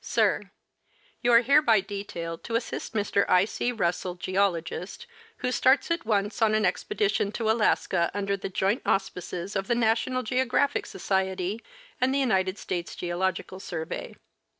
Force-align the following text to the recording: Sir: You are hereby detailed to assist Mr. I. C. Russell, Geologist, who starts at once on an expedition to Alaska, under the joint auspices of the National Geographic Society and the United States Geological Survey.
Sir: 0.00 0.52
You 1.22 1.32
are 1.32 1.40
hereby 1.40 1.80
detailed 1.80 2.44
to 2.44 2.54
assist 2.54 2.94
Mr. 2.94 3.28
I. 3.28 3.44
C. 3.44 3.72
Russell, 3.72 4.14
Geologist, 4.14 5.08
who 5.38 5.50
starts 5.50 5.90
at 5.90 6.06
once 6.06 6.40
on 6.40 6.54
an 6.54 6.64
expedition 6.64 7.32
to 7.32 7.50
Alaska, 7.50 8.08
under 8.14 8.36
the 8.36 8.48
joint 8.48 8.82
auspices 8.86 9.56
of 9.56 9.66
the 9.66 9.74
National 9.74 10.22
Geographic 10.22 10.86
Society 10.86 11.60
and 12.00 12.14
the 12.14 12.20
United 12.20 12.58
States 12.58 12.94
Geological 12.94 13.58
Survey. 13.58 14.14